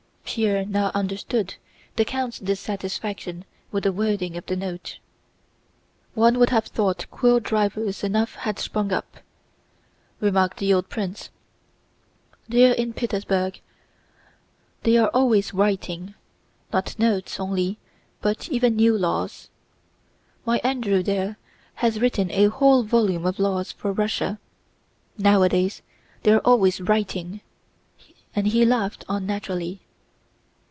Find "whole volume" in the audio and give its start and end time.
22.45-23.25